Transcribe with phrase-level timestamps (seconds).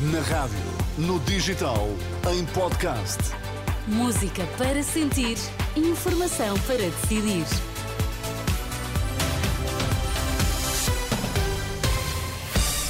[0.00, 0.56] Na rádio,
[0.96, 1.86] no digital,
[2.32, 3.18] em podcast.
[3.86, 5.36] Música para sentir,
[5.76, 7.44] informação para decidir.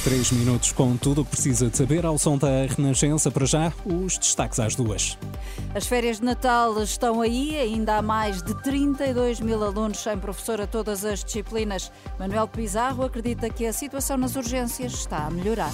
[0.05, 3.29] Três minutos com tudo o que precisa de saber ao som da Renascença.
[3.29, 5.17] Para já, os destaques às duas.
[5.75, 10.61] As férias de Natal estão aí, ainda há mais de 32 mil alunos sem professor
[10.61, 11.91] a todas as disciplinas.
[12.17, 15.73] Manuel Pizarro acredita que a situação nas urgências está a melhorar.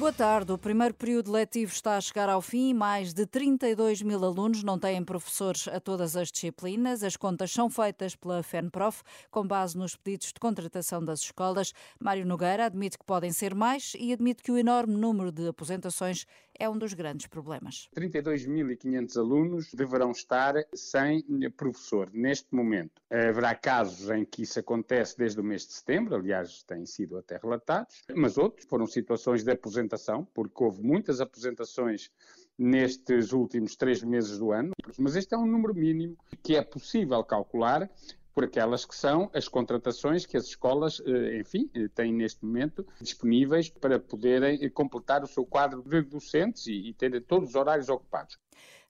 [0.00, 0.50] Boa tarde.
[0.50, 2.72] O primeiro período letivo está a chegar ao fim.
[2.72, 7.04] Mais de 32 mil alunos não têm professores a todas as disciplinas.
[7.04, 11.74] As contas são feitas pela FENPROF, com base nos pedidos de contratação das escolas.
[12.00, 16.24] Mário Nogueira admite que podem ser mais e admite que o enorme número de aposentações
[16.60, 17.88] é um dos grandes problemas.
[17.96, 21.24] 32.500 alunos deverão estar sem
[21.56, 23.00] professor neste momento.
[23.10, 27.38] Haverá casos em que isso acontece desde o mês de setembro, aliás, têm sido até
[27.38, 29.89] relatados, mas outros foram situações de aposentação,
[30.34, 32.10] porque houve muitas aposentações
[32.58, 37.22] nestes últimos três meses do ano, mas este é um número mínimo que é possível
[37.24, 37.90] calcular
[38.34, 42.86] por aquelas que são as contratações que as escolas, eh, enfim, eh, têm neste momento
[43.00, 47.88] disponíveis para poderem eh, completar o seu quadro de docentes e, terem todos os horários
[47.88, 48.38] ocupados.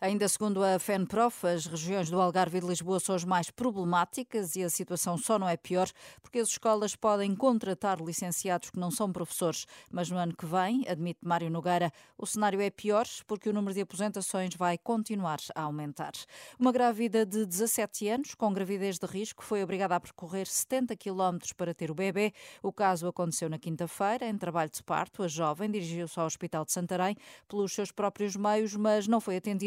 [0.02, 4.56] Ainda segundo a FENPROF, as regiões do Algarve e de Lisboa são as mais problemáticas
[4.56, 5.90] e a situação só não é pior
[6.22, 9.66] porque as escolas podem contratar licenciados que não são professores.
[9.92, 13.74] Mas no ano que vem, admite Mário Nogueira, o cenário é pior porque o número
[13.74, 16.12] de aposentações vai continuar a aumentar.
[16.58, 21.52] Uma grávida de 17 anos, com gravidez de risco, foi obrigada a percorrer 70 quilómetros
[21.52, 22.32] para ter o bebê.
[22.62, 25.22] O caso aconteceu na quinta-feira, em trabalho de parto.
[25.22, 27.14] A jovem dirigiu-se ao Hospital de Santarém
[27.46, 29.59] pelos seus próprios meios, mas não foi atendida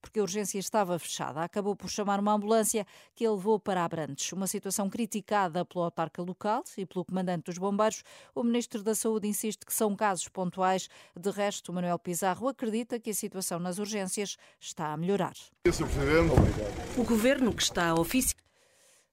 [0.00, 1.42] porque a urgência estava fechada.
[1.42, 4.32] Acabou por chamar uma ambulância que a levou para Abrantes.
[4.32, 8.02] Uma situação criticada pelo autarca local e pelo comandante dos bombeiros.
[8.34, 10.88] O ministro da Saúde insiste que são casos pontuais.
[11.14, 15.34] De resto, Manuel Pizarro acredita que a situação nas urgências está a melhorar.
[16.96, 18.45] O governo que está oficial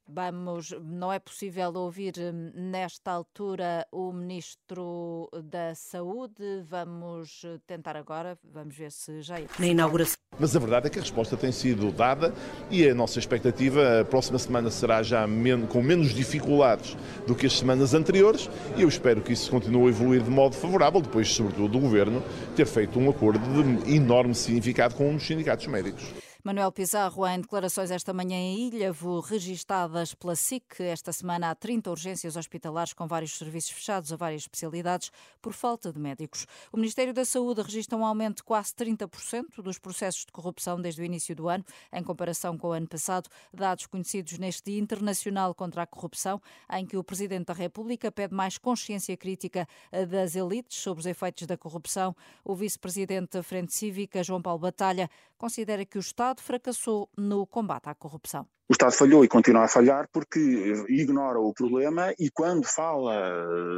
[0.08, 6.64] Vamos, não é possível ouvir hum, nesta altura o Ministro da Saúde.
[6.68, 9.47] Vamos eh, tentar agora, vamos ver se já é.
[9.58, 10.18] Na inauguração.
[10.38, 12.34] Mas a verdade é que a resposta tem sido dada
[12.69, 17.46] e a nossa expectativa, a próxima semana será já men com menos dificuldades do que
[17.46, 21.30] as semanas anteriores e eu espero que isso continue a evoluir de modo favorável, depois,
[21.30, 22.22] sobretudo, do Governo
[22.56, 26.22] ter feito um acordo de enorme significado com os sindicatos médicos.
[26.46, 31.90] Manuel Pizarro, em declarações esta manhã em Ilhavo, registadas pela SIC, esta semana há 30
[31.90, 35.09] urgências hospitalares com vários serviços fechados a várias especialidades
[35.42, 36.46] por falta de médicos.
[36.70, 41.02] O Ministério da Saúde registra um aumento de quase 30% dos processos de corrupção desde
[41.02, 45.56] o início do ano, em comparação com o ano passado, dados conhecidos neste Dia Internacional
[45.56, 46.42] contra a Corrupção,
[46.74, 49.66] em que o Presidente da República pede mais consciência crítica
[50.09, 52.14] das elites sobre os efeitos da corrupção.
[52.44, 57.88] O Vice-Presidente da Frente Cívica, João Paulo Batalha, considera que o Estado fracassou no combate
[57.88, 58.48] à corrupção.
[58.69, 60.40] O Estado falhou e continua a falhar porque
[60.88, 63.13] ignora o problema e quando fala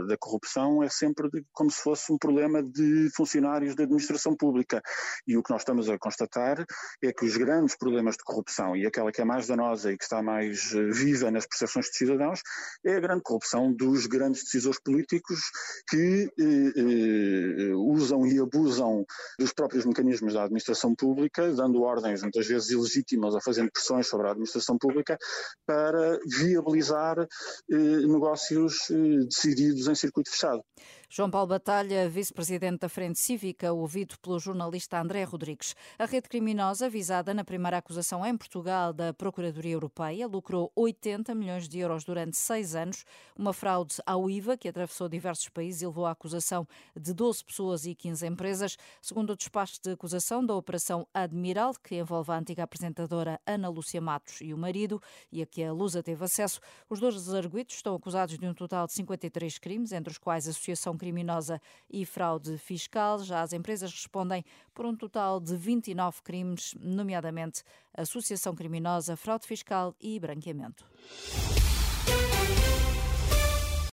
[0.07, 4.83] da corrupção é sempre de, como se fosse um problema de funcionários da administração pública.
[5.27, 6.63] E o que nós estamos a constatar
[7.03, 10.03] é que os grandes problemas de corrupção e aquela que é mais danosa e que
[10.03, 12.41] está mais eh, viva nas percepções de cidadãos
[12.85, 15.39] é a grande corrupção dos grandes decisores políticos
[15.89, 19.03] que eh, eh, usam e abusam
[19.39, 24.27] dos próprios mecanismos da administração pública, dando ordens muitas vezes ilegítimas ou fazendo pressões sobre
[24.27, 25.17] a administração pública
[25.65, 30.63] para viabilizar eh, negócios eh, decididos em circuito fechado.
[31.09, 35.75] João Paulo Batalha, vice-presidente da Frente Cívica, ouvido pelo jornalista André Rodrigues.
[35.99, 41.69] A rede criminosa, visada na primeira acusação em Portugal da Procuradoria Europeia, lucrou 80 milhões
[41.69, 43.05] de euros durante seis anos,
[43.37, 46.67] uma fraude ao IVA que atravessou diversos países e levou à acusação
[46.99, 48.75] de 12 pessoas e 15 empresas.
[49.01, 54.01] Segundo o despacho de acusação da Operação Admiral, que envolve a antiga apresentadora Ana Lúcia
[54.01, 55.01] Matos e o marido,
[55.31, 58.87] e a que a Lusa teve acesso, os dois arguidos estão acusados de um total
[58.87, 63.19] de 53 crimes, entre os quais associação criminosa e fraude fiscal.
[63.19, 64.43] Já as empresas respondem
[64.73, 67.63] por um total de 29 crimes, nomeadamente
[67.93, 70.85] associação criminosa, fraude fiscal e branqueamento.